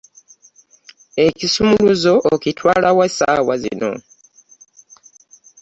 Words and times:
Ekisumuluzo 1.25 2.13
okitwala 2.33 2.89
wa 2.97 3.07
saawa 3.17 3.53
zino. 3.63 3.91